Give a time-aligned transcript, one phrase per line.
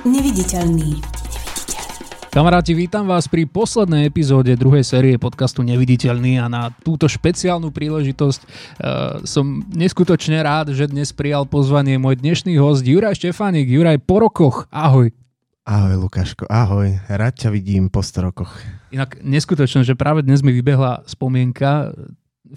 [0.00, 0.96] Neviditeľný.
[2.32, 8.40] Kamaráti, vítam vás pri poslednej epizóde druhej série podcastu Neviditeľný a na túto špeciálnu príležitosť
[8.40, 8.48] uh,
[9.28, 13.68] som neskutočne rád, že dnes prijal pozvanie môj dnešný host Juraj Štefánik.
[13.68, 15.12] Juraj, po rokoch, ahoj.
[15.68, 18.56] Ahoj Lukáško, ahoj, rád ťa vidím po 100 rokoch.
[18.96, 21.92] Inak neskutočné, že práve dnes mi vybehla spomienka,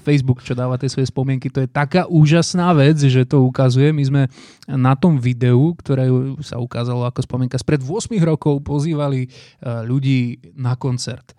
[0.02, 3.94] Facebook, čo dáva tie svoje spomienky, to je taká úžasná vec, že to ukazuje.
[3.94, 4.22] My sme
[4.66, 6.10] na tom videu, ktoré
[6.42, 9.30] sa ukázalo ako spomienka, spred 8 rokov pozývali e,
[9.86, 11.38] ľudí na koncert.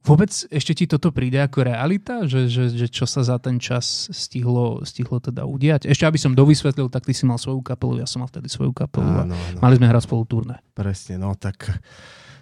[0.00, 4.08] Vôbec ešte ti toto príde ako realita, že, že, že čo sa za ten čas
[4.08, 5.84] stihlo, stihlo teda udiať?
[5.84, 8.72] Ešte aby som dovysvetlil, tak ty si mal svoju kapelu, ja som mal vtedy svoju
[8.72, 9.58] kapelu áno, áno.
[9.60, 10.56] mali sme hrať spolu turné.
[10.72, 11.68] Presne, no tak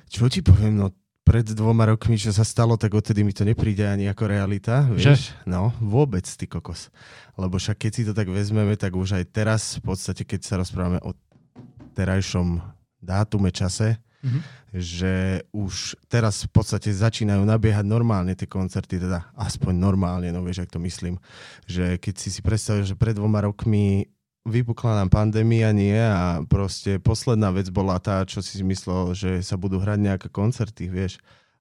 [0.09, 0.95] čo ti poviem, no
[1.29, 4.89] pred dvoma rokmi, čo sa stalo, tak odtedy mi to nepríde ani ako realita.
[4.89, 5.37] Vieš?
[5.37, 5.45] Že?
[5.45, 6.89] No, vôbec, ty kokos.
[7.37, 10.57] Lebo však keď si to tak vezmeme, tak už aj teraz, v podstate, keď sa
[10.57, 11.13] rozprávame o
[11.93, 12.65] terajšom
[13.05, 14.43] dátume, čase, mm-hmm.
[14.73, 20.65] že už teraz v podstate začínajú nabiehať normálne tie koncerty, teda aspoň normálne, no vieš,
[20.65, 21.21] ak to myslím.
[21.69, 24.09] Že keď si si predstavil, že pred dvoma rokmi
[24.47, 29.59] vypukla nám pandémia, nie a proste posledná vec bola tá, čo si myslel, že sa
[29.59, 31.19] budú hrať nejaké koncerty, vieš.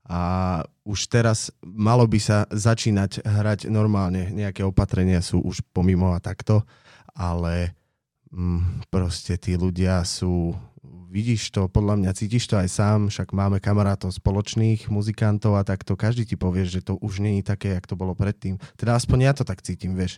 [0.08, 4.32] A už teraz malo by sa začínať hrať normálne.
[4.32, 6.64] Nejaké opatrenia sú už pomimo a takto,
[7.12, 7.76] ale
[8.32, 10.56] mm, proste tí ľudia sú,
[11.12, 16.00] vidíš to, podľa mňa cítiš to aj sám, však máme kamarátov spoločných, muzikantov a takto,
[16.00, 18.56] každý ti povie, že to už není také, jak to bolo predtým.
[18.80, 20.16] Teda aspoň ja to tak cítim, vieš.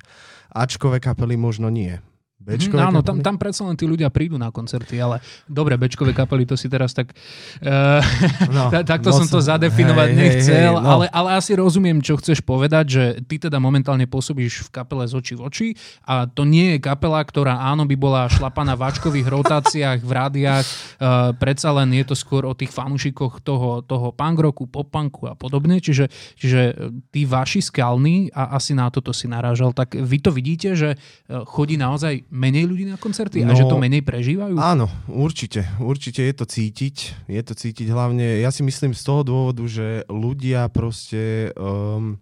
[0.53, 1.97] Ačkové kapely možno nie,
[2.39, 6.15] Bčkové mm, áno, tam, tam predsa len tí ľudia prídu na koncerty, ale dobre, Bčkové
[6.15, 7.11] kapely, to si teraz tak...
[7.59, 7.99] Uh,
[8.55, 10.87] no, takto no, som to zadefinovať hej, nechcel, hej, no.
[10.87, 15.19] ale, ale asi rozumiem, čo chceš povedať, že ty teda momentálne pôsobíš v kapele z
[15.19, 15.67] očí v oči
[16.07, 20.63] a to nie je kapela, ktorá áno by bola šlapaná v váčkových rotáciách, v rádiách,
[20.63, 25.27] uh, predsa len je to skôr o tých fanúšikoch toho, toho punk rocku, pop punku
[25.27, 26.07] a podobne, čiže,
[26.39, 26.71] čiže
[27.11, 30.95] tí vaši skalní a asi na toto si narážal, tak vy to vidíte, že
[31.27, 34.55] chodí naozaj menej ľudí na koncerty no, a že to menej prežívajú?
[34.57, 35.65] Áno, určite.
[35.81, 36.95] Určite je to cítiť.
[37.25, 42.21] Je to cítiť hlavne, ja si myslím z toho dôvodu, že ľudia proste um,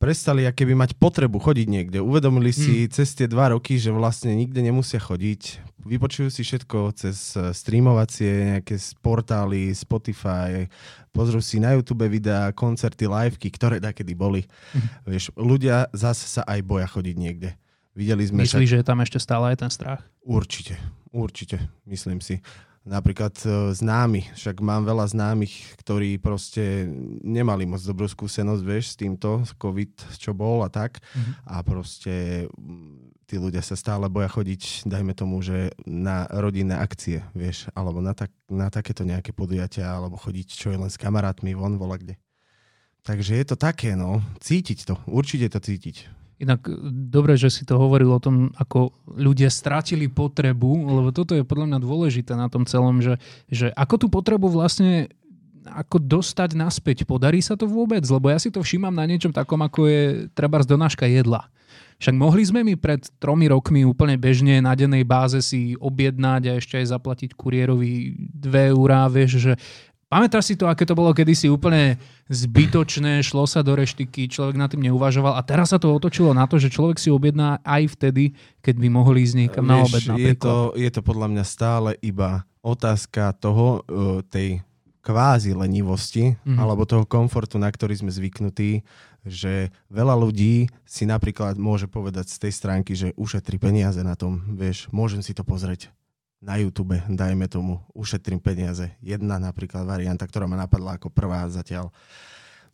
[0.00, 1.98] prestali keby mať potrebu chodiť niekde.
[2.00, 2.90] Uvedomili si hmm.
[2.96, 5.60] cez tie dva roky, že vlastne nikde nemusia chodiť.
[5.84, 10.64] Vypočujú si všetko cez eh, streamovacie nejaké portály, Spotify,
[11.12, 14.48] pozrú si na YouTube videá, koncerty, liveky, ktoré takedy boli.
[14.72, 14.88] Hmm.
[15.04, 17.52] Vieš, ľudia zase sa aj boja chodiť niekde.
[18.00, 18.72] Videli sme Myslíš, však...
[18.72, 20.00] že je tam ešte stále aj ten strach?
[20.24, 20.80] Určite,
[21.12, 22.40] určite, myslím si.
[22.80, 26.88] Napríklad e, známy, však mám veľa známych, ktorí proste
[27.20, 30.96] nemali moc dobrú skúsenosť, vieš, s týmto, COVID, čo bol a tak.
[30.96, 31.34] Mm-hmm.
[31.44, 32.14] A proste
[32.48, 38.00] mm, tí ľudia sa stále boja chodiť, dajme tomu, že na rodinné akcie, vieš, alebo
[38.00, 42.00] na, tak, na takéto nejaké podujatia, alebo chodiť čo je len s kamarátmi von, vola
[42.00, 42.16] kde.
[43.04, 46.19] Takže je to také, no, cítiť to, určite to cítiť.
[46.40, 46.72] Inak e,
[47.12, 51.76] dobre, že si to hovoril o tom, ako ľudia strátili potrebu, lebo toto je podľa
[51.76, 53.20] mňa dôležité na tom celom, že,
[53.52, 55.12] že ako tú potrebu vlastne
[55.68, 57.04] ako dostať naspäť.
[57.04, 58.00] Podarí sa to vôbec?
[58.08, 60.02] Lebo ja si to všímam na niečom takom, ako je
[60.32, 61.46] treba z donáška jedla.
[62.00, 66.56] Však mohli sme mi pred tromi rokmi úplne bežne na dennej báze si objednať a
[66.56, 69.52] ešte aj zaplatiť kuriérovi 2 eurá, vieš, že
[70.10, 71.94] Pamätáš si to, aké to bolo kedysi úplne
[72.26, 76.50] zbytočné, šlo sa do reštiky, človek na tým neuvažoval a teraz sa to otočilo na
[76.50, 80.02] to, že človek si objedná aj vtedy, keď by mohli ísť niekam Vieš, na obed
[80.10, 80.26] napríklad.
[80.26, 84.66] Je to, je to podľa mňa stále iba otázka toho, uh, tej
[85.00, 86.58] kvázi lenivosti mm-hmm.
[86.58, 88.82] alebo toho komfortu, na ktorý sme zvyknutí,
[89.22, 94.42] že veľa ľudí si napríklad môže povedať z tej stránky, že ušetri peniaze na tom,
[94.58, 95.94] vieš, môžem si to pozrieť
[96.40, 98.96] na YouTube, dajme tomu, ušetrím peniaze.
[99.04, 101.92] Jedna napríklad varianta, ktorá ma napadla ako prvá zatiaľ.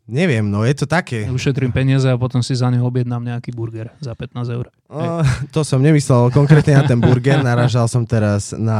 [0.07, 1.27] Neviem, no je to také.
[1.27, 4.71] Ušetrím peniaze a potom si za neho objednám nejaký burger za 15 eur.
[4.87, 5.19] O,
[5.51, 8.79] to som nemyslel konkrétne na ten burger, naražal som teraz na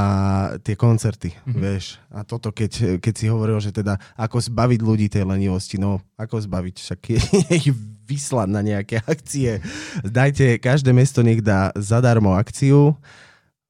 [0.64, 1.60] tie koncerty, mm-hmm.
[1.60, 2.00] vieš.
[2.16, 6.48] A toto, keď, keď si hovoril, že teda ako zbaviť ľudí tej lenivosti, no ako
[6.48, 7.00] zbaviť, však
[7.60, 7.76] ich
[8.08, 9.60] vyslať na nejaké akcie.
[10.08, 12.96] Dajte, každé mesto nech dá zadarmo akciu,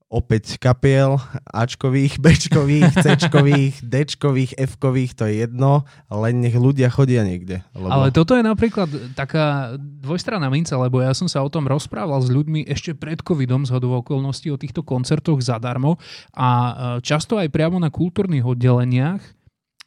[0.07, 1.19] opäť kapiel,
[1.51, 7.59] Ačkových, Bčkových, Cčkových, Dčkových, Fkových, to je jedno, len nech ľudia chodia niekde.
[7.75, 7.91] Lebo...
[7.91, 8.87] Ale toto je napríklad
[9.19, 13.67] taká dvojstranná minca, lebo ja som sa o tom rozprával s ľuďmi ešte pred covidom
[13.67, 15.99] z hodov okolností o týchto koncertoch zadarmo
[16.31, 16.71] a e,
[17.03, 19.36] často aj priamo na kultúrnych oddeleniach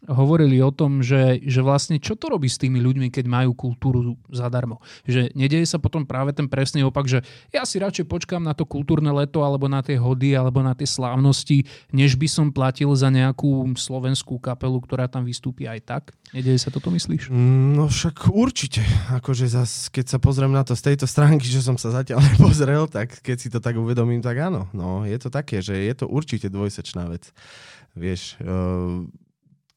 [0.09, 4.17] hovorili o tom, že, že vlastne čo to robí s tými ľuďmi, keď majú kultúru
[4.33, 4.81] zadarmo.
[5.05, 7.21] Že nedieje sa potom práve ten presný opak, že
[7.53, 10.89] ja si radšej počkám na to kultúrne leto alebo na tie hody alebo na tie
[10.89, 16.03] slávnosti, než by som platil za nejakú slovenskú kapelu, ktorá tam vystúpi aj tak.
[16.33, 17.29] Nedieje sa toto, myslíš?
[17.29, 18.81] Mm, no však určite.
[19.13, 22.89] Akože zas, keď sa pozriem na to z tejto stránky, že som sa zatiaľ nepozrel,
[22.89, 24.71] tak keď si to tak uvedomím, tak áno.
[24.73, 27.35] No, je to také, že je to určite dvojsečná vec.
[27.99, 29.03] Vieš, uh,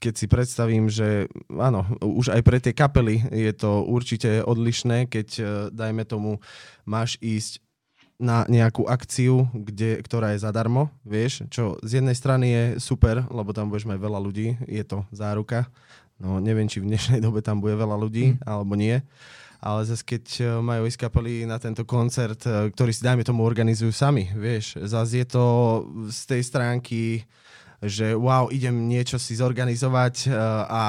[0.03, 5.27] keď si predstavím, že áno, už aj pre tie kapely je to určite odlišné, keď
[5.39, 6.43] e, dajme tomu
[6.83, 7.63] máš ísť
[8.19, 13.55] na nejakú akciu, kde, ktorá je zadarmo, vieš, čo z jednej strany je super, lebo
[13.55, 15.71] tam budeš mať veľa ľudí, je to záruka.
[16.19, 18.43] No neviem, či v dnešnej dobe tam bude veľa ľudí, mm.
[18.43, 18.99] alebo nie.
[19.63, 23.47] Ale zase keď e, majú ísť kapely na tento koncert, e, ktorý si dajme tomu
[23.47, 25.45] organizujú sami, vieš, zase je to
[26.11, 27.23] z tej stránky
[27.83, 30.33] že wow, idem niečo si zorganizovať uh,
[30.67, 30.81] a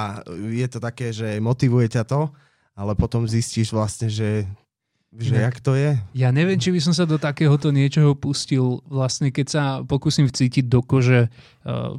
[0.50, 2.30] je to také, že motivuje ťa to,
[2.74, 4.46] ale potom zistíš vlastne, že
[5.14, 5.94] že jak to je?
[6.10, 10.66] Ja neviem, či by som sa do takéhoto niečoho pustil, vlastne keď sa pokúsim vcítiť
[10.66, 11.30] do kože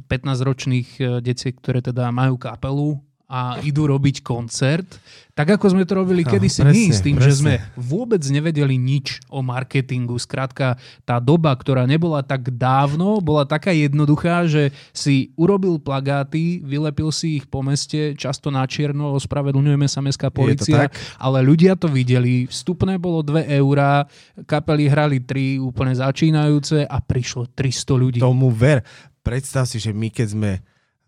[0.04, 4.86] 15-ročných uh, uh, deciek, ktoré teda majú kapelu a idú robiť koncert,
[5.34, 7.26] tak ako sme to robili no, kedysi presne, my, s tým, presne.
[7.26, 10.14] že sme vôbec nevedeli nič o marketingu.
[10.16, 17.10] Skrátka, tá doba, ktorá nebola tak dávno, bola taká jednoduchá, že si urobil plagáty, vylepil
[17.10, 20.86] si ich po meste, často na čierno, ospravedlňujeme sa mestská policia,
[21.18, 24.06] ale ľudia to videli, vstupné bolo 2 eurá,
[24.46, 28.18] kapely hrali 3 úplne začínajúce a prišlo 300 ľudí.
[28.22, 28.86] Tomu ver.
[29.26, 30.52] Predstav si, že my keď sme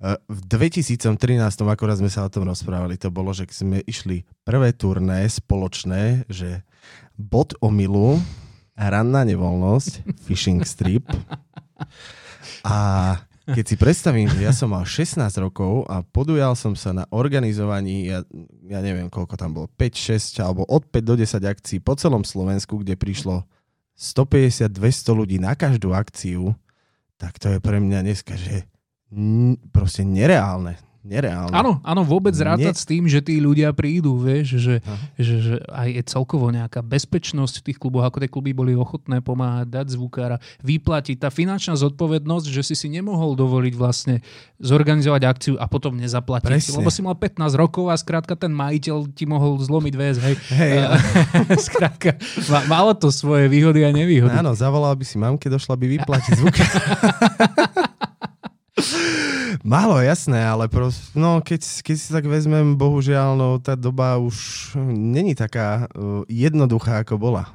[0.07, 1.11] v 2013,
[1.67, 6.63] akorát sme sa o tom rozprávali, to bolo, že sme išli prvé turné spoločné, že
[7.19, 8.23] bod omilu,
[8.79, 11.03] ranná nevoľnosť, fishing strip.
[12.63, 12.77] A
[13.49, 18.07] keď si predstavím, že ja som mal 16 rokov a podujal som sa na organizovaní,
[18.07, 18.23] ja,
[18.71, 22.23] ja neviem, koľko tam bolo, 5, 6 alebo od 5 do 10 akcií po celom
[22.23, 23.43] Slovensku, kde prišlo
[23.99, 24.79] 150-200
[25.11, 26.55] ľudí na každú akciu,
[27.19, 28.63] tak to je pre mňa dneska, že
[29.73, 30.77] proste nereálne.
[31.09, 31.57] Nereálne.
[31.57, 32.77] Áno, áno, vôbec rátať ne...
[32.77, 34.77] s tým, že tí ľudia prídu, vieš, že,
[35.17, 39.25] že, že aj je celkovo nejaká bezpečnosť v tých kluboch, ako tie kluby boli ochotné
[39.25, 41.17] pomáhať, dať zvukára, vyplatiť.
[41.17, 44.21] Tá finančná zodpovednosť, že si si nemohol dovoliť vlastne
[44.61, 46.45] zorganizovať akciu a potom nezaplatiť.
[46.45, 46.77] Presne.
[46.85, 50.35] Lebo si mal 15 rokov a skrátka ten majiteľ ti mohol zlomiť väz, hej.
[50.61, 50.77] hej
[51.73, 52.21] skrátka,
[52.69, 54.37] malo to svoje výhody a nevýhody.
[54.37, 56.57] Áno, zavolal by si mamke, došla by vyplatiť zvuk.
[59.69, 64.73] Málo, jasné, ale pros, no, keď, keď si tak vezmem, bohužiaľ, no, tá doba už
[64.97, 67.53] není taká uh, jednoduchá, ako bola.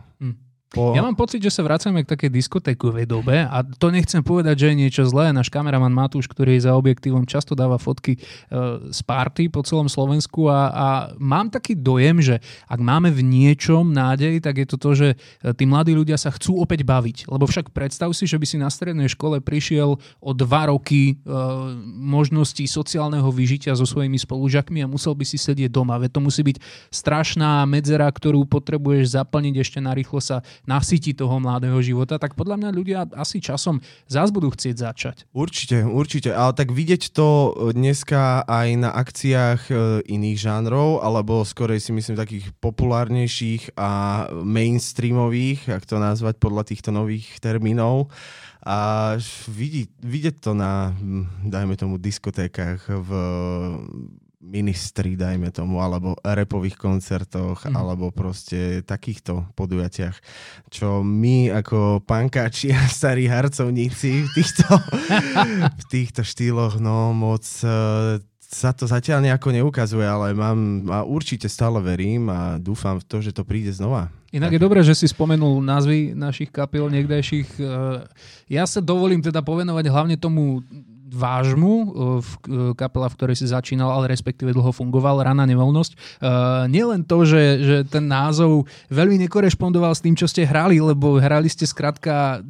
[0.73, 0.97] Po...
[0.97, 4.67] Ja mám pocit, že sa vracame k takej diskotékovej dobe a to nechcem povedať, že
[4.73, 5.29] je niečo zlé.
[5.29, 10.49] Náš kameraman Matúš, ktorý za objektívom, často dáva fotky uh, z party po celom Slovensku
[10.49, 10.87] a, a
[11.21, 15.15] mám taký dojem, že ak máme v niečom nádej, tak je to to, že e,
[15.53, 17.29] tí mladí ľudia sa chcú opäť baviť.
[17.29, 21.69] Lebo však predstav si, že by si na strednej škole prišiel o dva roky uh,
[21.85, 26.01] možností sociálneho vyžitia so svojimi spolužakmi a musel by si sedieť doma.
[26.01, 26.57] Veď to musí byť
[26.89, 32.69] strašná medzera, ktorú potrebuješ zaplniť ešte narýchlo sa nasytí toho mladého života, tak podľa mňa
[32.71, 35.17] ľudia asi časom zás budú chcieť začať.
[35.35, 36.31] Určite, určite.
[36.31, 39.73] Ale tak vidieť to dneska aj na akciách e,
[40.07, 46.95] iných žánrov, alebo skorej si myslím takých populárnejších a mainstreamových, ak to nazvať podľa týchto
[46.95, 48.07] nových termínov,
[48.63, 48.79] a
[49.51, 50.95] vidieť, vidieť to na,
[51.43, 53.09] dajme tomu, diskotékach v
[54.43, 57.73] ministri, dajme tomu, alebo repových koncertoch, mm.
[57.73, 60.19] alebo proste takýchto podujatiach,
[60.67, 64.67] čo my ako pankáči a starí harcovníci v týchto,
[65.81, 68.19] v týchto štýloch, no moc uh,
[68.53, 73.17] sa to zatiaľ nejako neukazuje, ale mám, a určite stále verím a dúfam v to,
[73.19, 74.13] že to príde znova.
[74.29, 74.55] Inak tak.
[74.55, 77.49] je dobré, že si spomenul názvy našich kapiel niekdejších.
[77.57, 77.63] E,
[78.53, 80.61] ja sa dovolím teda povenovať hlavne tomu
[81.13, 81.85] vážmu e,
[82.19, 82.37] v e,
[82.73, 85.91] kapela, v ktorej si začínal, ale respektíve dlho fungoval, Rana nevoľnosť.
[86.19, 91.21] Uh, nielen to, že, že ten názov veľmi nekorešpondoval s tým, čo ste hrali, lebo
[91.21, 92.41] hrali ste skrátka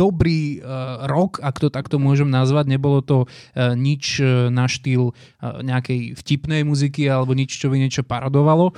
[0.00, 2.72] dobrý uh, rok, ak to takto môžem nazvať.
[2.72, 8.04] Nebolo to uh, nič uh, na štýl nejakej vtipnej muziky alebo nič, čo by niečo
[8.04, 8.76] parodovalo.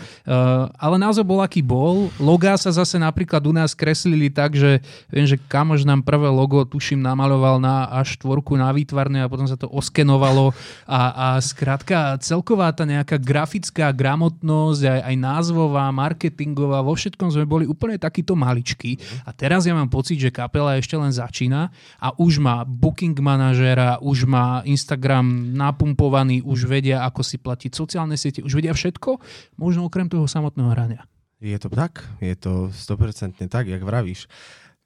[0.79, 2.09] Ale názov bol aký bol.
[2.23, 4.79] Logá sa zase napríklad u nás kreslili tak, že
[5.11, 9.45] viem, že kamož nám prvé logo, tuším, namaloval na až štvorku na výtvarne a potom
[9.51, 10.55] sa to oskenovalo
[10.87, 17.45] a, a skrátka celková tá nejaká grafická gramotnosť, aj, aj názvová, marketingová, vo všetkom sme
[17.45, 18.97] boli úplne takýto maličkí.
[19.27, 21.69] A teraz ja mám pocit, že kapela ešte len len začína
[22.01, 28.17] a už má booking manažera, už má Instagram napumpovaný, už vedia, ako si platiť sociálne
[28.17, 29.21] siete, už vedia všetko,
[29.61, 31.05] možno okrem toho samotného hrania.
[31.45, 34.25] Je to tak, je to 100% tak, jak vravíš.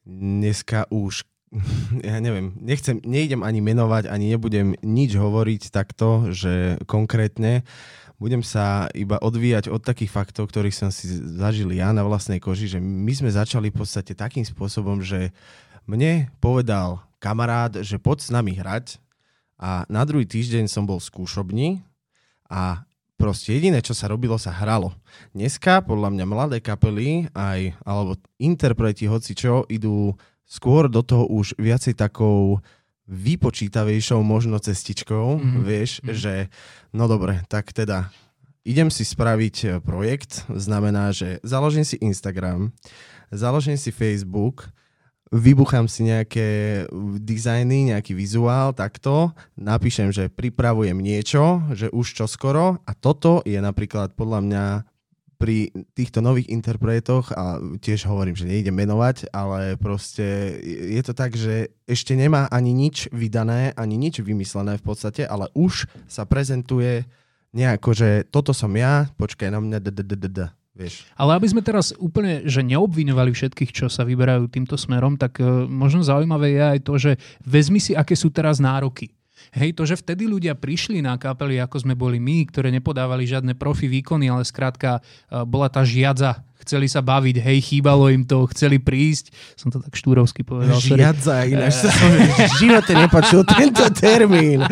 [0.03, 1.23] Dneska už
[2.11, 7.63] ja neviem, nechcem, nejdem ani menovať, ani nebudem nič hovoriť takto, že konkrétne
[8.17, 11.05] budem sa iba odvíjať od takých faktov, ktorých som si
[11.37, 15.37] zažil ja na vlastnej koži, že my sme začali v podstate takým spôsobom, že
[15.87, 18.99] mne povedal kamarát, že poď s nami hrať
[19.57, 21.69] a na druhý týždeň som bol v skúšobni
[22.51, 22.85] a
[23.17, 24.93] proste jediné, čo sa robilo, sa hralo.
[25.33, 30.13] Dneska podľa mňa mladé kapely aj, alebo interpreti hoci čo idú
[30.45, 32.61] skôr do toho už viacej takou
[33.07, 35.63] vypočítavejšou možno cestičkou, mm-hmm.
[35.63, 36.15] vieš, mm-hmm.
[36.15, 36.35] že
[36.91, 38.11] no dobre, tak teda
[38.67, 42.75] idem si spraviť e, projekt, znamená, že založím si Instagram,
[43.31, 44.67] založím si Facebook,
[45.35, 46.49] vybuchám si nejaké
[47.19, 54.15] dizajny, nejaký vizuál, takto, napíšem, že pripravujem niečo, že už čoskoro a toto je napríklad
[54.15, 54.65] podľa mňa
[55.37, 61.37] pri týchto nových interpretoch, a tiež hovorím, že nejdem menovať, ale proste je to tak,
[61.37, 67.05] že ešte nemá ani nič vydané, ani nič vymyslené v podstate, ale už sa prezentuje
[67.53, 69.79] nejako, že toto som ja, počkaj na mňa,
[70.77, 71.09] Vieš.
[71.17, 75.65] Ale aby sme teraz úplne že neobviňovali všetkých, čo sa vyberajú týmto smerom, tak uh,
[75.65, 79.09] možno zaujímavé je aj to, že vezmi si, aké sú teraz nároky.
[79.57, 83.57] Hej, to, že vtedy ľudia prišli na kapely, ako sme boli my, ktoré nepodávali žiadne
[83.57, 88.43] profi výkony, ale skrátka eh, bola tá žiadza chceli sa baviť, hej, chýbalo im to,
[88.51, 89.31] chceli prísť.
[89.55, 90.75] Som to tak štúrovsky povedal.
[90.75, 94.67] Žiadza, ináč sa som v živote nepočul tento termín.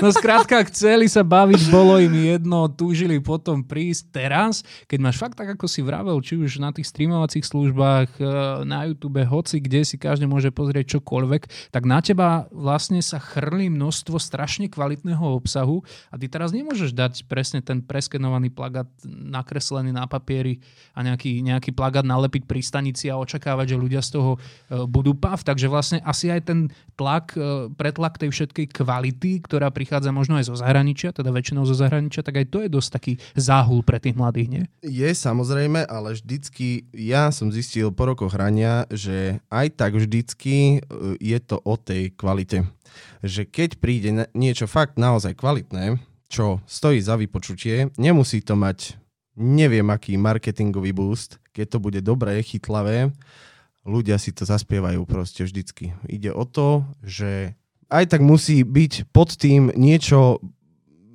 [0.00, 4.02] No skrátka, chceli sa baviť, bolo im jedno, túžili potom prísť.
[4.14, 8.26] Teraz, keď máš fakt tak, ako si vravel, či už na tých streamovacích službách, eh,
[8.64, 13.68] na YouTube, hoci kde si každý môže pozrieť čokoľvek, tak na teba vlastne sa chrlí
[13.68, 20.06] množstvo strašne kvalitného obsahu a ty teraz nemôžeš dať presne ten preskenovaný plagát nakreslený na
[20.06, 24.38] papieri a nejaký, nejaký plagát nalepiť pri stanici a očakávať, že ľudia z toho e,
[24.84, 25.40] budú pav.
[25.40, 26.60] Takže vlastne asi aj ten
[26.94, 31.74] tlak, e, pretlak tej všetkej kvality, ktorá prichádza možno aj zo zahraničia, teda väčšinou zo
[31.74, 34.62] zahraničia, tak aj to je dosť taký záhul pre tých mladých, nie?
[34.86, 41.18] Je samozrejme, ale vždycky ja som zistil po rokoch hrania, že aj tak vždycky e,
[41.18, 42.70] je to o tej kvalite.
[43.26, 45.98] Že keď príde niečo fakt naozaj kvalitné,
[46.30, 49.02] čo stojí za vypočutie, nemusí to mať
[49.34, 53.10] neviem aký marketingový boost, keď to bude dobré, chytlavé,
[53.82, 55.96] ľudia si to zaspievajú proste vždycky.
[56.06, 57.58] Ide o to, že
[57.92, 60.40] aj tak musí byť pod tým niečo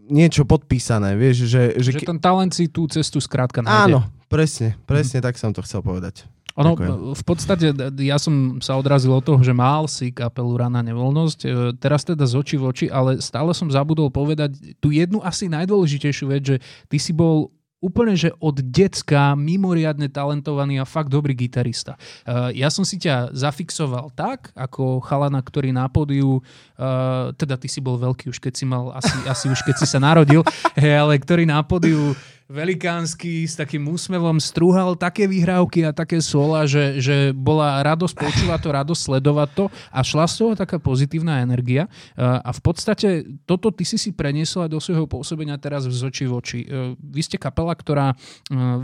[0.08, 1.76] niečo podpísané, vieš, že...
[1.76, 3.92] Že, že ten talent si tú cestu skrátka nájde.
[3.92, 4.00] Áno,
[4.32, 5.24] presne, presne mm.
[5.28, 6.24] tak som to chcel povedať.
[6.58, 6.74] Ono,
[7.14, 7.70] v podstate,
[8.02, 12.26] ja som sa odrazil od toho, že mal si kapelu Rana nevoľnosť, e, teraz teda
[12.26, 16.58] z očí v oči, ale stále som zabudol povedať tú jednu asi najdôležitejšiu vec, že
[16.90, 21.94] ty si bol úplne, že od decka mimoriadne talentovaný a fakt dobrý gitarista.
[22.26, 27.70] Uh, ja som si ťa zafixoval tak, ako chalana, ktorý na pódiu, uh, teda ty
[27.70, 30.42] si bol veľký už keď si mal, asi, asi už keď si sa narodil,
[31.02, 32.18] ale ktorý na pódiu
[32.48, 38.60] velikánsky, s takým úsmevom strúhal také vyhrávky a také sola, že, že bola radosť počúvať
[38.64, 41.92] to, radosť sledovať to a šla z toho taká pozitívna energia.
[42.16, 46.34] A v podstate toto ty si si preniesla do svojho pôsobenia teraz v zoči v
[46.34, 46.60] oči.
[46.64, 48.16] E, vy ste kapela, ktorá e,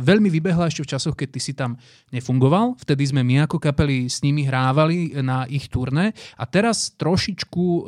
[0.04, 1.80] veľmi vybehla ešte v časoch, keď ty si tam
[2.12, 2.76] nefungoval.
[2.84, 7.82] Vtedy sme my ako kapely s nimi hrávali na ich turné a teraz trošičku e,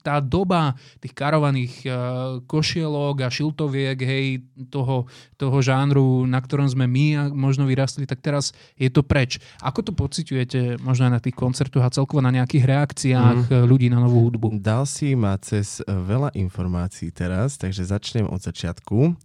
[0.00, 1.94] tá doba tých karovaných uh,
[2.44, 8.52] košielok a šiltoviek, hej, toho, toho žánru, na ktorom sme my možno vyrastli, tak teraz
[8.76, 9.38] je to preč.
[9.60, 13.64] Ako to pociťujete možno aj na tých koncertoch a celkovo na nejakých reakciách mm.
[13.68, 14.56] ľudí na novú hudbu?
[14.60, 19.16] Dal si ma cez eh, veľa informácií teraz, takže začnem od začiatku.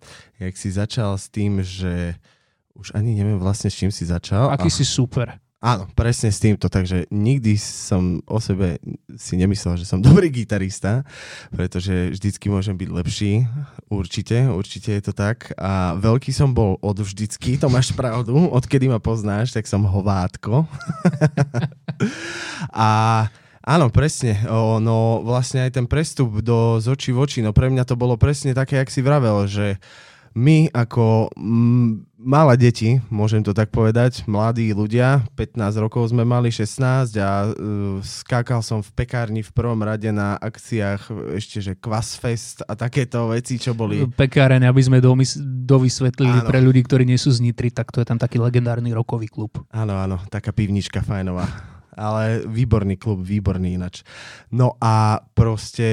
[0.44, 2.20] Jak si začal s tým, že
[2.76, 4.52] už ani neviem vlastne, s čím si začal.
[4.52, 4.76] Aký a...
[4.76, 5.40] si super.
[5.66, 8.78] Áno, presne s týmto, takže nikdy som o sebe
[9.18, 11.02] si nemyslel, že som dobrý gitarista,
[11.50, 13.50] pretože vždycky môžem byť lepší,
[13.90, 15.58] určite, určite je to tak.
[15.58, 20.70] A veľký som bol od vždycky, to máš pravdu, odkedy ma poznáš, tak som hovátko.
[22.70, 22.90] a
[23.66, 24.46] Áno, presne.
[24.46, 27.98] O, no vlastne aj ten prestup do z očí v oči, no pre mňa to
[27.98, 29.82] bolo presne také, jak si vravel, že
[30.38, 36.50] my ako m, malé deti, môžem to tak povedať, mladí ľudia, 15 rokov sme mali,
[36.50, 42.66] 16 a uh, skákal som v pekárni v prvom rade na akciách ešte, že Kvasfest
[42.66, 44.02] a takéto veci, čo boli.
[44.10, 46.50] Pekáreň, aby sme domys- dovysvetlili áno.
[46.50, 49.62] pre ľudí, ktorí nie sú z Nitry, tak to je tam taký legendárny rokový klub.
[49.70, 51.46] Áno, áno, taká pivnička fajnová.
[51.96, 54.04] ale výborný klub, výborný inač.
[54.52, 55.88] No a proste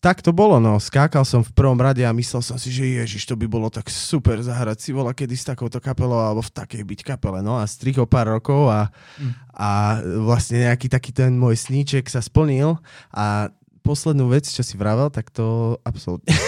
[0.00, 0.80] tak to bolo, no.
[0.80, 3.92] Skákal som v prvom rade a myslel som si, že ježiš, to by bolo tak
[3.92, 7.44] super zahrať si vola kedy s takouto kapelou alebo v takej byť kapele.
[7.44, 8.88] No a strihol pár rokov a,
[9.20, 9.32] mm.
[9.52, 12.80] a vlastne nejaký taký ten môj sníček sa splnil
[13.12, 13.52] a
[13.84, 16.32] poslednú vec, čo si vravel, tak to absolútne.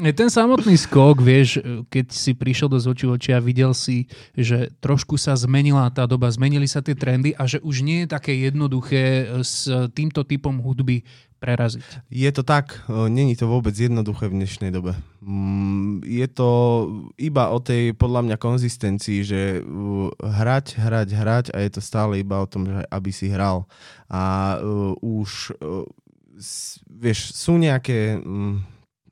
[0.00, 1.60] Ten samotný skok, vieš,
[1.92, 6.32] keď si prišiel do zoči oči a videl si, že trošku sa zmenila tá doba,
[6.32, 11.04] zmenili sa tie trendy a že už nie je také jednoduché s týmto typom hudby
[11.40, 12.12] preraziť.
[12.12, 14.96] Je to tak, není to vôbec jednoduché v dnešnej dobe.
[15.24, 16.50] Mm, je to
[17.16, 19.40] iba o tej, podľa mňa, konzistencii, že
[20.20, 23.64] hrať, hrať, hrať a je to stále iba o tom, že aby si hral.
[24.08, 25.84] A uh, už, uh,
[26.88, 28.20] vieš, sú nejaké...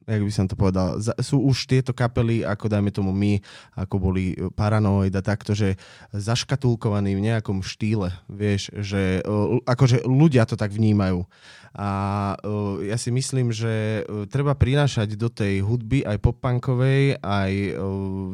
[0.08, 3.44] Jak by som to povedal, sú už tieto kapely, ako dajme tomu my,
[3.76, 5.76] ako boli e, Paranoid a takto, že
[6.16, 9.22] zaškatulkovaní v nejakom štýle, vieš, že e,
[9.68, 11.28] akože ľudia to tak vnímajú.
[11.76, 11.90] A
[12.40, 14.00] e, ja si myslím, že
[14.32, 17.52] treba prinášať do tej hudby aj pop-punkovej, aj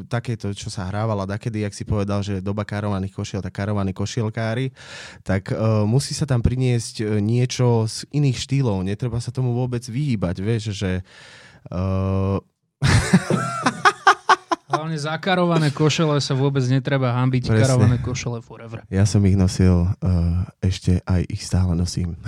[0.07, 4.71] takéto, čo sa hrávala dakedy, jak si povedal, že doba karovaných košiel, tak karovaní košielkári,
[5.27, 5.51] tak
[5.91, 8.87] musí sa tam priniesť niečo z iných štýlov.
[8.87, 11.03] Netreba sa tomu vôbec vyhýbať, vieš, že
[11.71, 12.41] Uh...
[14.75, 17.47] Hlavne zakarované košele sa vôbec netreba hambiť.
[17.47, 17.63] Presne.
[17.63, 18.83] Karované košele forever.
[18.91, 22.19] Ja som ich nosil, uh, ešte aj ich stále nosím.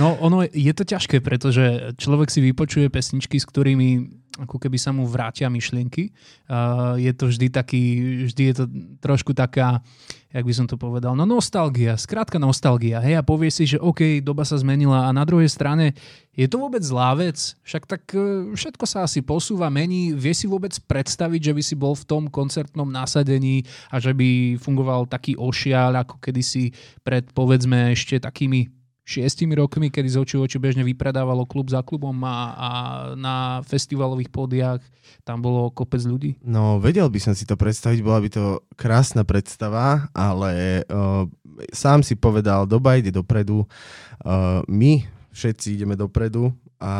[0.00, 4.94] no ono je to ťažké, pretože človek si vypočuje pesničky, s ktorými ako keby sa
[4.94, 6.14] mu vrátia myšlienky.
[6.46, 7.82] Uh, je to vždy taký,
[8.30, 8.64] vždy je to
[9.02, 9.82] trošku taká,
[10.30, 13.02] jak by som to povedal, no nostalgia, skrátka nostalgia.
[13.02, 15.98] Hej, a povie si, že OK, doba sa zmenila a na druhej strane
[16.38, 17.58] je to vôbec zlá vec?
[17.66, 20.14] Však tak uh, všetko sa asi posúva, mení.
[20.14, 24.54] Vie si vôbec predstaviť, že by si bol v tom koncertnom nasadení a že by
[24.62, 26.70] fungoval taký ošiaľ, ako kedysi
[27.02, 28.77] pred povedzme ešte takými
[29.08, 32.70] šiestimi rokmi, kedy z oči oči bežne vypredávalo klub za klubom a, a
[33.16, 34.84] na festivalových pódiach
[35.24, 36.36] tam bolo kopec ľudí?
[36.44, 41.24] No, vedel by som si to predstaviť, bola by to krásna predstava, ale uh,
[41.72, 46.92] sám si povedal, doba ide dopredu, uh, my všetci ideme dopredu a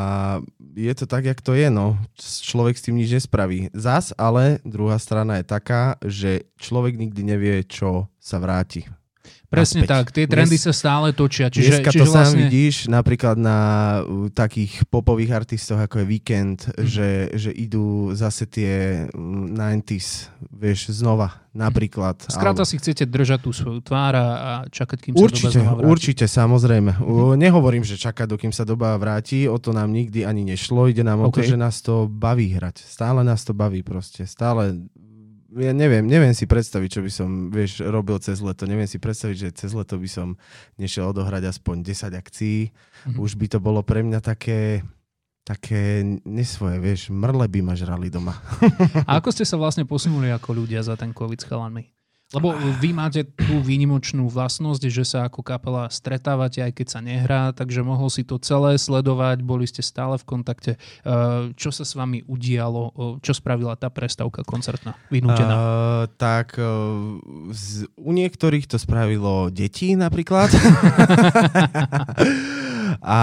[0.74, 2.00] je to tak, jak to je, no.
[2.18, 3.70] Človek s tým nič nespraví.
[3.76, 8.88] Zas, ale druhá strana je taká, že človek nikdy nevie, čo sa vráti
[9.48, 9.92] Presne naspäť.
[9.96, 11.48] tak, tie trendy Dnes, sa stále točia.
[11.48, 12.20] Čiže, dneska čiže to vlastne...
[12.20, 13.60] sám vidíš napríklad na
[14.36, 16.84] takých popových artistoch ako je Weekend, mm.
[16.84, 22.28] že, že idú zase tie 90s, vieš, znova napríklad.
[22.28, 22.68] Skrátka ale...
[22.68, 25.88] si chcete držať tú svoju tvár a čakať, kým určite, sa doba vráti.
[25.96, 26.92] Určite, samozrejme.
[27.00, 27.40] Mm.
[27.40, 30.92] Nehovorím, že čakať, dokým sa doba vráti, o to nám nikdy ani nešlo.
[30.92, 31.28] Ide nám okay.
[31.28, 32.84] o to, že nás to baví hrať.
[32.84, 34.28] Stále nás to baví proste.
[34.28, 34.76] Stále
[35.48, 38.68] ja neviem, neviem si predstaviť, čo by som, vieš, robil cez leto.
[38.68, 40.36] Neviem si predstaviť, že cez leto by som
[40.76, 42.68] nešiel odohrať aspoň 10 akcií.
[42.68, 43.16] Mm-hmm.
[43.16, 44.84] Už by to bolo pre mňa také,
[45.48, 48.36] také nesvoje, vieš, mrle by ma žrali doma.
[49.08, 51.88] A ako ste sa vlastne posunuli ako ľudia za ten COVID s chalanmi?
[52.28, 57.56] Lebo vy máte tú výnimočnú vlastnosť, že sa ako kapela stretávate, aj keď sa nehrá,
[57.56, 60.76] takže mohol si to celé sledovať, boli ste stále v kontakte.
[60.76, 63.16] Eh, čo sa s vami udialo?
[63.24, 65.54] Čo spravila tá prestávka koncertná, vynútená?
[65.56, 67.16] Uh, tak uh,
[67.48, 70.52] z, u niektorých to spravilo deti napríklad.
[73.02, 73.20] A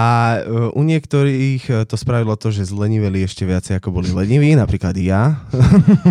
[0.72, 5.44] u niektorých to spravilo to, že zleniveli ešte viacej, ako boli leniví, napríklad ja.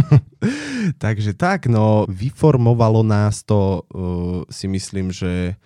[1.03, 5.57] Takže tak, no vyformovalo nás to, uh, si myslím, že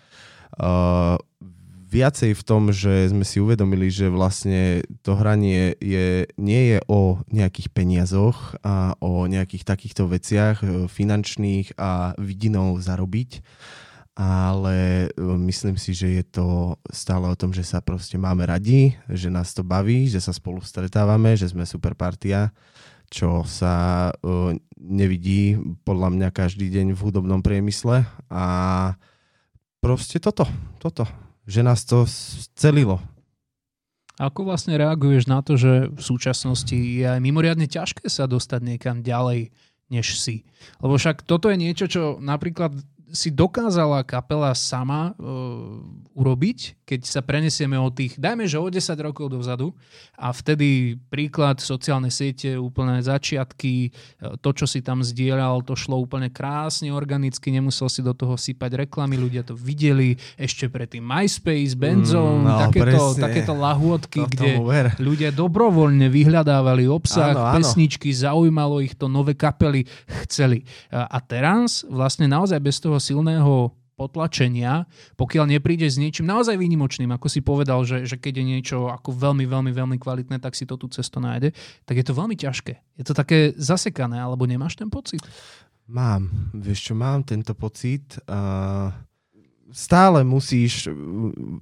[1.89, 7.17] viacej v tom, že sme si uvedomili, že vlastne to hranie je, nie je o
[7.33, 13.41] nejakých peniazoch a o nejakých takýchto veciach finančných a vidinou zarobiť,
[14.19, 15.07] ale
[15.47, 19.55] myslím si, že je to stále o tom, že sa proste máme radi, že nás
[19.55, 22.51] to baví, že sa spolu stretávame, že sme super partia
[23.09, 28.45] čo sa uh, nevidí podľa mňa každý deň v hudobnom priemysle a
[29.81, 30.45] proste toto,
[30.77, 31.09] toto,
[31.49, 32.05] že nás to
[32.53, 33.01] celilo.
[34.21, 39.01] Ako vlastne reaguješ na to, že v súčasnosti je aj mimoriadne ťažké sa dostať niekam
[39.01, 39.49] ďalej,
[39.89, 40.45] než si?
[40.83, 42.77] Lebo však toto je niečo, čo napríklad
[43.11, 45.81] si dokázala kapela sama uh,
[46.13, 49.73] urobiť, keď sa prenesieme o tých, dajme, že o 10 rokov dozadu
[50.17, 53.93] a vtedy príklad sociálne siete, úplné začiatky,
[54.41, 58.85] to, čo si tam zdieľal, to šlo úplne krásne, organicky, nemusel si do toho sypať
[58.85, 64.51] reklamy, ľudia to videli, ešte predtým MySpace, Benzone, mm, no, takéto, takéto lahôdky, to kde
[64.99, 67.55] ľudia dobrovoľne vyhľadávali obsah, áno, áno.
[67.61, 69.87] pesničky, zaujímalo ich to, nové kapely
[70.27, 70.67] chceli.
[70.91, 74.87] A teraz vlastne naozaj bez toho silného potlačenia,
[75.19, 79.11] pokiaľ nepríde s niečím naozaj výnimočným, ako si povedal, že, že keď je niečo ako
[79.11, 81.51] veľmi, veľmi, veľmi kvalitné, tak si to tú cestu nájde,
[81.83, 82.79] tak je to veľmi ťažké.
[82.95, 85.19] Je to také zasekané, alebo nemáš ten pocit?
[85.91, 88.15] Mám, vieš čo, mám tento pocit.
[88.23, 88.93] Uh,
[89.75, 90.87] stále musíš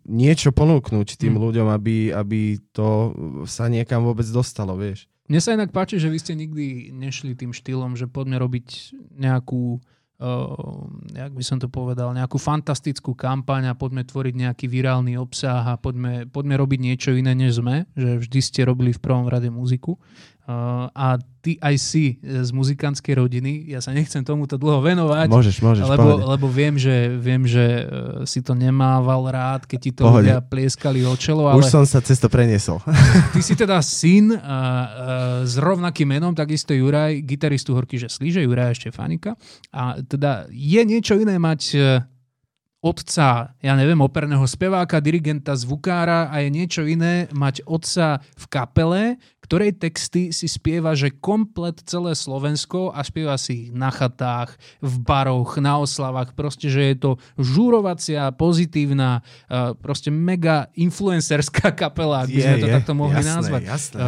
[0.05, 1.41] niečo ponúknuť tým hmm.
[1.41, 3.17] ľuďom, aby, aby to
[3.49, 5.09] sa niekam vôbec dostalo, vieš.
[5.27, 9.75] Mne sa inak páči, že vy ste nikdy nešli tým štýlom, že poďme robiť nejakú
[9.75, 9.96] uh,
[11.13, 15.73] jak by som to povedal, nejakú fantastickú kampaň a poďme tvoriť nejaký virálny obsah a
[15.77, 20.01] poďme, poďme robiť niečo iné, než sme, že vždy ste robili v prvom rade muziku.
[20.95, 25.83] A ty aj si z muzikantskej rodiny, ja sa nechcem tomuto dlho venovať, môžeš, môžeš,
[25.83, 30.23] lebo, lebo viem, že, viem, že uh, si to nemával rád, keď ti to pohode.
[30.23, 31.51] ľudia plieskali o čelo.
[31.51, 32.79] Ale Už som sa cez to preniesol.
[33.35, 34.87] Ty si teda syn uh, uh,
[35.43, 39.35] s rovnakým menom, takisto Juraj, gitaristu Horky, že slíže, Juraj Štefanika.
[39.75, 41.75] A teda je niečo iné mať
[42.87, 49.03] otca, ja neviem, operného speváka, dirigenta, zvukára a je niečo iné mať otca v kapele,
[49.47, 54.95] ktorej texty si spieva, že komplet celé Slovensko a spieva si ich na chatách, v
[54.99, 59.23] baroch, na oslavách, proste, že je to žúrovacia, pozitívna,
[59.79, 63.61] proste mega influencerská kapela, ak by sme je, to takto mohli jasné, nazvať.
[63.63, 63.99] Jasné.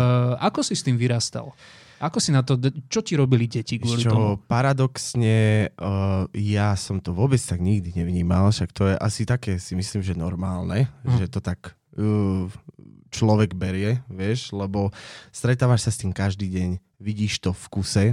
[0.43, 1.55] Ako si s tým vyrastal?
[1.99, 2.55] Ako si na to,
[2.87, 4.27] čo ti robili deti kvôli čo, tomu?
[4.47, 9.75] Paradoxne, uh, ja som to vôbec tak nikdy nevnímal, však to je asi také, si
[9.75, 11.15] myslím, že normálne, uh.
[11.19, 11.78] že to tak
[13.09, 14.93] človek berie, vieš, lebo
[15.33, 16.69] stretávaš sa s tým každý deň,
[17.01, 18.05] vidíš to v kuse,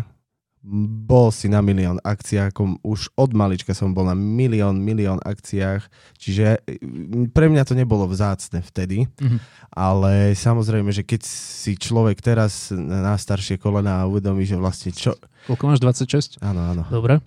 [1.06, 5.86] bol si na milión akciách, ako už od malička som bol na milión, milión akciách,
[6.18, 9.38] čiže mm, pre mňa to nebolo vzácne vtedy, mm-hmm.
[9.70, 15.14] ale samozrejme, že keď si človek teraz na staršie kolena uvedomí, že vlastne čo...
[15.46, 16.42] Koľko máš, 26?
[16.42, 16.82] Áno, áno.
[16.90, 17.22] Dobre.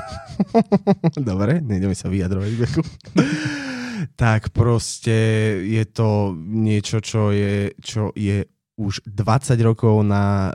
[1.20, 2.50] Dobre, nejdeme sa vyjadrovať.
[4.14, 5.16] tak proste
[5.64, 8.44] je to niečo, čo je, čo je
[8.80, 10.54] už 20 rokov na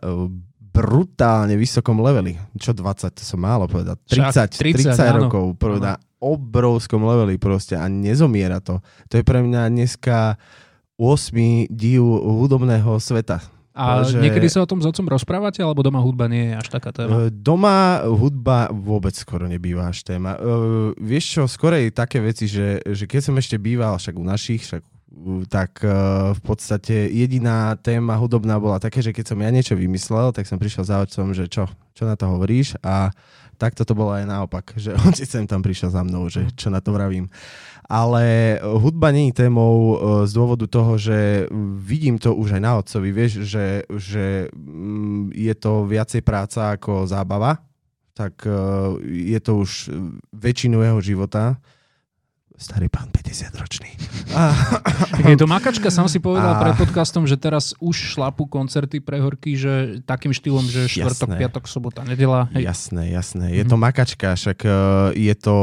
[0.76, 2.36] brutálne vysokom leveli.
[2.60, 3.96] Čo 20, to som málo povedať.
[4.12, 8.84] 30, 30, 30 rokov na obrovskom leveli proste a nezomiera to.
[9.08, 10.36] To je pre mňa dneska
[11.00, 13.55] 8 div hudobného sveta.
[13.76, 14.24] A že...
[14.24, 17.28] niekedy sa o tom s otcom rozprávate, alebo doma hudba nie je až taká téma?
[17.28, 20.40] E, doma hudba vôbec skoro nebýva až téma.
[20.40, 24.64] Uh, vieš čo, skorej také veci, že, že keď som ešte býval však u našich,
[24.64, 24.80] však
[25.48, 25.92] tak e,
[26.36, 30.60] v podstate jediná téma hudobná bola také, že keď som ja niečo vymyslel, tak som
[30.60, 33.16] prišiel za otcom, že čo, čo na to hovoríš a
[33.56, 36.68] takto to bolo aj naopak, že on si sem tam prišiel za mnou, že čo
[36.68, 37.32] na to vravím.
[37.86, 39.96] Ale hudba nie je témou e,
[40.26, 41.46] z dôvodu toho, že
[41.78, 47.06] vidím to už aj na otcovi, vieš, že, že mm, je to viacej práca ako
[47.06, 47.62] zábava,
[48.18, 48.58] tak e,
[49.30, 49.94] je to už
[50.34, 51.62] väčšinu jeho života
[52.56, 53.92] starý pán 50 ročný.
[55.32, 56.62] Je to makačka, som si povedal a...
[56.64, 61.40] pred podcastom, že teraz už šlapu koncerty pre horky, že takým štýlom, že štvrtok, jasné.
[61.40, 62.48] piatok, sobota, nedela.
[62.56, 62.72] Hej.
[62.72, 63.46] Jasné, jasné.
[63.52, 63.72] Je mm-hmm.
[63.72, 64.60] to makačka, však
[65.14, 65.56] je to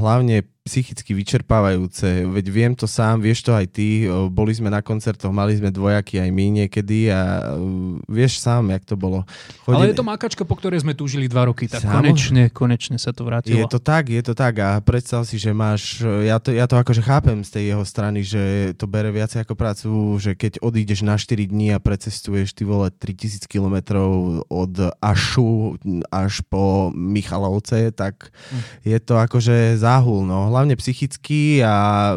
[0.00, 2.28] hlavne psychicky vyčerpávajúce.
[2.28, 4.04] Veď viem to sám, vieš to aj ty.
[4.28, 7.56] Boli sme na koncertoch, mali sme dvojaky aj my niekedy a
[8.04, 9.24] vieš sám, jak to bolo.
[9.64, 9.76] Chodili...
[9.76, 12.04] Ale je to makačka, po ktorej sme túžili dva roky, tak Samo...
[12.04, 13.56] konečne, konečne sa to vrátilo.
[13.56, 16.76] Je to tak, je to tak a predstav si, že máš, ja to, ja to
[16.76, 19.88] akože chápem z tej jeho strany, že to bere viacej ako prácu,
[20.20, 23.96] že keď odídeš na 4 dní a precestuješ ty vole 3000 km
[24.52, 25.80] od Ašu
[26.12, 28.60] až po Michalovce, tak hm.
[28.84, 32.14] je to akože záhul, no hlavne psychicky a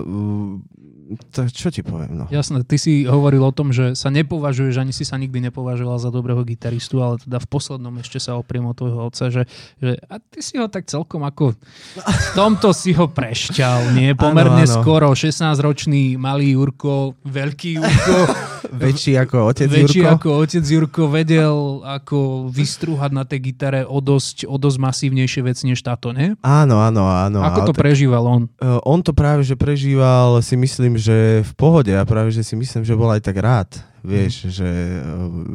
[1.32, 2.16] to, čo ti poviem?
[2.16, 2.26] No.
[2.32, 6.10] Jasné, ty si hovoril o tom, že sa nepovažuješ, ani si sa nikdy nepovažoval za
[6.10, 9.46] dobrého gitaristu, ale teda v poslednom ešte sa opriem o tvojho otca, že,
[9.78, 11.54] že a ty si ho tak celkom ako
[12.00, 14.16] v tomto si ho prešťal, nie?
[14.18, 14.78] Pomerne ano, ano.
[14.82, 18.18] skoro, 16-ročný malý Jurko, veľký Jurko.
[18.72, 20.16] väčší ako otec väčší Jurko.
[20.16, 25.64] ako otec Jurko vedel ako vystrúhať na tej gitare o dosť, o dosť masívnejšie veci
[25.68, 26.36] než táto, nie?
[26.40, 27.40] Áno, áno, áno.
[27.44, 28.44] Ako to tak, prežíval on?
[28.58, 32.56] Uh, on to práve, že prežíval, si myslím, že v pohode a práve, že si
[32.56, 33.93] myslím, že bol aj tak rád.
[34.04, 34.52] Vieš, mm.
[34.52, 35.00] že e,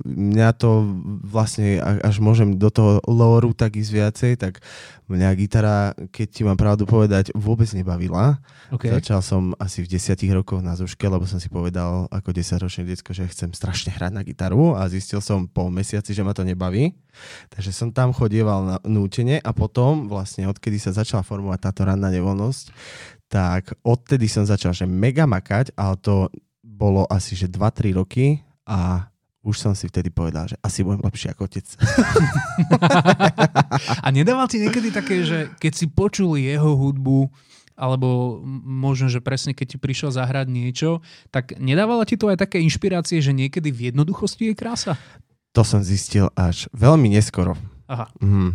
[0.09, 0.89] mňa to
[1.21, 4.65] vlastne, až môžem do toho lóru tak ísť viacej, tak
[5.09, 8.41] mňa gitara, keď ti mám pravdu povedať, vôbec nebavila.
[8.73, 8.89] Okay.
[8.89, 13.13] Začal som asi v desiatich rokoch na zuške, lebo som si povedal ako desaťročný detsko,
[13.13, 16.97] že chcem strašne hrať na gitaru a zistil som po mesiaci, že ma to nebaví.
[17.53, 22.09] Takže som tam chodieval na nútene a potom vlastne odkedy sa začala formovať táto ranná
[22.09, 22.65] nevoľnosť,
[23.29, 26.33] tak odtedy som začal že mega makať, ale to
[26.79, 29.11] bolo asi že 2-3 roky a
[29.43, 31.65] už som si vtedy povedal, že asi budem lepší ako otec.
[34.05, 37.27] a nedával ti niekedy také, že keď si počul jeho hudbu,
[37.79, 40.99] alebo možno, že presne keď ti prišiel zahrať niečo,
[41.31, 44.99] tak nedávala ti to aj také inšpirácie, že niekedy v jednoduchosti je krása?
[45.55, 47.55] To som zistil až veľmi neskoro.
[47.89, 48.05] Aha.
[48.21, 48.53] Mm,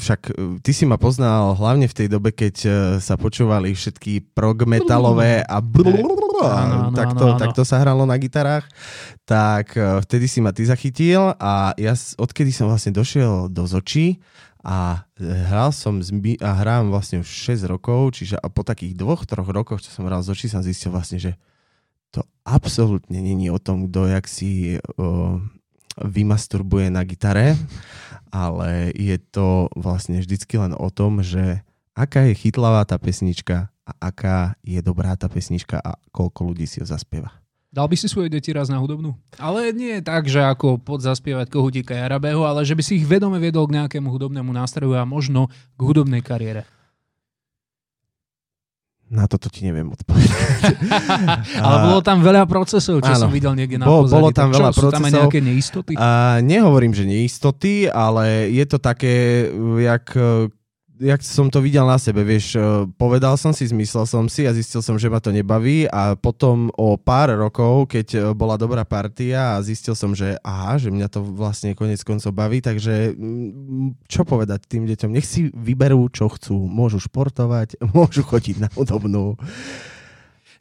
[0.00, 4.32] však e, ty si ma poznal hlavne v tej dobe, keď uh, sa počúvali všetky
[4.32, 5.60] prog metalové a
[6.96, 8.64] takto, takto sa hralo na gitarách.
[9.28, 14.24] Tak uh, vtedy si ma ty zachytil a ja odkedy som vlastne došiel do Zočí
[14.64, 16.00] a hral som
[16.40, 20.08] a hrám vlastne už 6 rokov, čiže a po takých dvoch, troch rokoch, čo som
[20.08, 21.36] hral z Zočí, som zistil vlastne, že
[22.08, 25.36] to absolútne není o tom, kto jak si uh,
[26.00, 27.58] vymasturbuje na gitare,
[28.32, 31.60] ale je to vlastne vždycky len o tom, že
[31.92, 36.80] aká je chytlavá tá pesnička a aká je dobrá tá pesnička a koľko ľudí si
[36.80, 37.42] ho zaspieva.
[37.72, 39.16] Dal by si svoje deti raz na hudobnú?
[39.40, 43.64] Ale nie tak, že ako podzaspievať Kohutíka Jarabého, ale že by si ich vedome viedol
[43.64, 46.68] k nejakému hudobnému nástroju a možno k hudobnej kariére.
[49.12, 50.32] Na toto ti neviem odpovedať.
[51.60, 54.72] Ale bolo tam veľa procesov, čo áno, som videl niekde na bol, Bolo tam veľa
[54.72, 54.88] čo, procesov.
[54.88, 55.92] Sú tam aj nejaké neistoty?
[56.00, 59.46] A nehovorím, že neistoty, ale je to také,
[59.84, 60.16] jak
[61.02, 64.54] jak som to videl na sebe, vieš, e, povedal som si, zmyslel som si a
[64.54, 68.86] zistil som, že ma to nebaví a potom o pár rokov, keď e, bola dobrá
[68.86, 74.06] partia a zistil som, že aha, že mňa to vlastne konec koncov baví, takže mm,
[74.06, 75.10] čo povedať tým deťom?
[75.10, 76.54] Nech si vyberú, čo chcú.
[76.54, 79.34] Môžu športovať, môžu chodiť na hudobnú.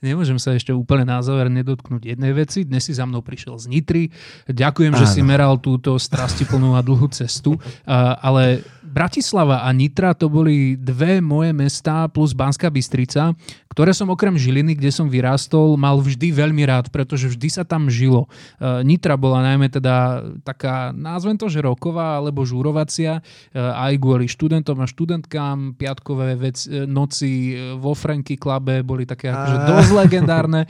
[0.01, 2.65] Nemôžem sa ešte úplne na záver nedotknúť jednej veci.
[2.65, 4.09] Dnes si za mnou prišiel z Nitry.
[4.49, 4.99] Ďakujem, Áno.
[4.99, 7.61] že si meral túto strastiplnú a dlhú cestu.
[7.85, 13.31] ale Bratislava a Nitra to boli dve moje mestá plus Banská Bystrica,
[13.71, 17.87] ktoré som okrem Žiliny, kde som vyrástol, mal vždy veľmi rád, pretože vždy sa tam
[17.87, 18.27] žilo.
[18.59, 23.23] E, Nitra bola najmä teda taká, názvem to, že roková alebo žúrovacia,
[23.55, 25.79] e, aj kvôli študentom a študentkám.
[25.79, 30.67] Piatkové vec, e, noci vo Franky Klabe boli také akože dosť legendárne.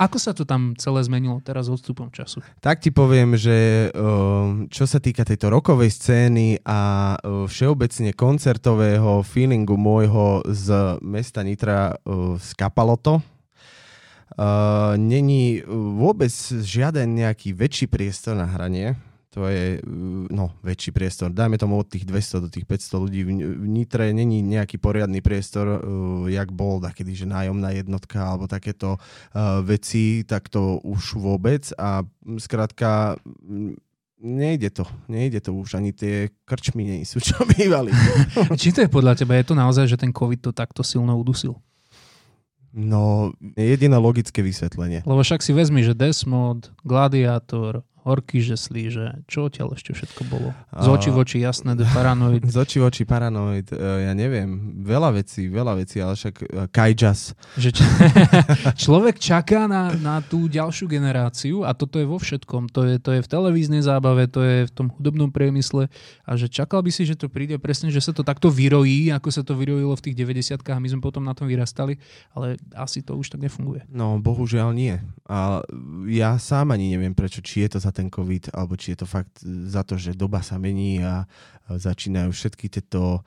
[0.00, 2.40] Ako sa to tam celé zmenilo teraz odstupom času?
[2.64, 3.90] Tak ti poviem, že
[4.72, 7.14] čo sa týka tejto rokovej scény a
[7.50, 11.98] všeobecne koncertového feelingu môjho z mesta Nitra
[12.38, 13.20] skapalo to.
[14.34, 18.98] Uh, není vôbec žiaden nejaký väčší priestor na hranie.
[19.30, 19.82] To je
[20.30, 21.30] no, väčší priestor.
[21.30, 23.20] Dajme tomu od tých 200 do tých 500 ľudí.
[23.26, 23.30] V,
[23.66, 25.82] Nitre není nejaký poriadny priestor,
[26.30, 28.94] jak bol takedy, že nájomná jednotka alebo takéto
[29.66, 31.66] veci, tak to už vôbec.
[31.74, 32.06] A
[32.38, 33.18] skrátka
[34.24, 34.88] nejde to.
[35.06, 35.76] Nejde to už.
[35.76, 37.92] Ani tie krčmy nie sú, čo bývali.
[38.56, 39.36] Či to je podľa teba?
[39.36, 41.60] Je to naozaj, že ten COVID to takto silno udusil?
[42.74, 45.06] No, jediné logické vysvetlenie.
[45.06, 50.52] Lebo však si vezmi, že Desmod, Gladiátor, horky žeslí, že čo odtiaľ ešte všetko bolo?
[50.76, 52.44] Z očí v oči, jasné, paranoid.
[52.54, 56.44] Z očí v oči, paranoid, e, ja neviem, veľa vecí, veľa vecí, ale však e,
[56.68, 57.32] kajjas.
[57.56, 57.88] Že č-
[58.84, 62.68] človek čaká na, na tú ďalšiu generáciu a toto je vo všetkom.
[62.76, 65.88] To je, to je v televíznej zábave, to je v tom hudobnom priemysle
[66.28, 69.32] a že čakal by si, že to príde presne, že sa to takto vyrojí, ako
[69.32, 71.96] sa to vyrojilo v tých 90 a my sme potom na tom vyrastali,
[72.36, 73.88] ale asi to už tak nefunguje.
[73.88, 75.00] No, bohužiaľ nie.
[75.24, 75.64] A
[76.04, 79.06] ja sám ani neviem prečo, či je to za ten COVID, alebo či je to
[79.06, 81.24] fakt za to, že doba sa mení a
[81.70, 83.22] začínajú všetky tieto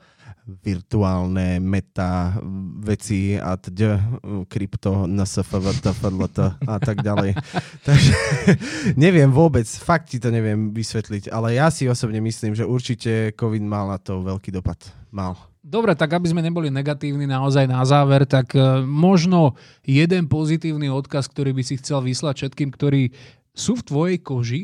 [0.48, 2.40] virtuálne meta
[2.80, 4.00] veci a tď,
[4.48, 7.36] krypto, NSFV, TFLT a tak ďalej.
[7.88, 8.12] Takže
[9.04, 13.64] neviem vôbec, fakt ti to neviem vysvetliť, ale ja si osobne myslím, že určite COVID
[13.64, 14.80] mal na to veľký dopad.
[15.08, 15.36] Mal.
[15.68, 19.52] Dobre, tak aby sme neboli negatívni naozaj na záver, tak e, možno
[19.84, 23.12] jeden pozitívny odkaz, ktorý by si chcel vyslať všetkým, ktorí
[23.58, 24.62] sú v tvojej koži,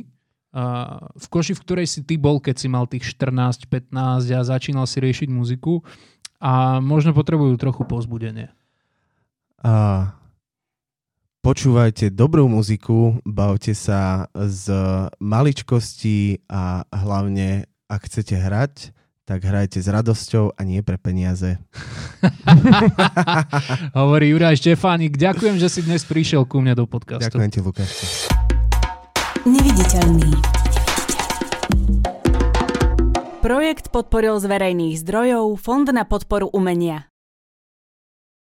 [1.18, 4.86] v koži, v ktorej si ty bol, keď si mal tých 14, 15 a začínal
[4.86, 5.82] si riešiť muziku
[6.38, 8.54] a možno potrebujú trochu pozbudenie.
[9.66, 10.14] A
[11.42, 14.70] počúvajte dobrú muziku, bavte sa z
[15.18, 21.56] maličkosti a hlavne, ak chcete hrať, tak hrajte s radosťou a nie pre peniaze.
[23.98, 25.16] Hovorí Juraj Štefánik.
[25.16, 27.32] Ďakujem, že si dnes prišiel ku mne do podcastu.
[27.32, 27.90] Ďakujem ti, Lukáš.
[29.44, 30.40] Neviditeľný.
[33.44, 37.13] Projekt podporil z verejných zdrojov Fond na podporu umenia.